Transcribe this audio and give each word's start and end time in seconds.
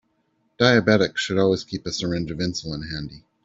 Diabetics 0.59 1.17
should 1.17 1.37
always 1.37 1.63
keep 1.63 1.85
a 1.85 1.91
syringe 1.91 2.31
of 2.31 2.39
insulin 2.39 2.89
handy. 2.89 3.23